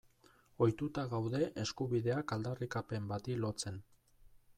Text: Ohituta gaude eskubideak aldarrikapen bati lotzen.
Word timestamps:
Ohituta 0.65 1.03
gaude 1.11 1.41
eskubideak 1.63 2.33
aldarrikapen 2.37 3.05
bati 3.13 3.37
lotzen. 3.45 3.79